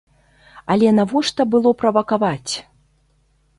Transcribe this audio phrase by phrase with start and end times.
[0.75, 2.53] Але навошта было правакаваць?